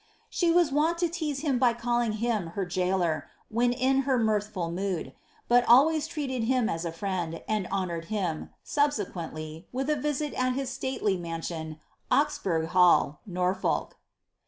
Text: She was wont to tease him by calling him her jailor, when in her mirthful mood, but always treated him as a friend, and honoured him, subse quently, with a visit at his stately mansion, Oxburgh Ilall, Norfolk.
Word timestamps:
She 0.31 0.49
was 0.49 0.71
wont 0.71 0.97
to 0.97 1.07
tease 1.09 1.41
him 1.41 1.59
by 1.59 1.75
calling 1.75 2.13
him 2.13 2.47
her 2.57 2.65
jailor, 2.65 3.27
when 3.49 3.71
in 3.71 3.99
her 3.99 4.17
mirthful 4.17 4.71
mood, 4.71 5.13
but 5.47 5.63
always 5.67 6.07
treated 6.07 6.45
him 6.45 6.67
as 6.69 6.85
a 6.85 6.91
friend, 6.91 7.43
and 7.47 7.67
honoured 7.67 8.05
him, 8.05 8.49
subse 8.65 9.11
quently, 9.11 9.65
with 9.71 9.91
a 9.91 9.95
visit 9.95 10.33
at 10.33 10.53
his 10.53 10.71
stately 10.71 11.17
mansion, 11.17 11.79
Oxburgh 12.11 12.69
Ilall, 12.69 13.19
Norfolk. 13.27 13.95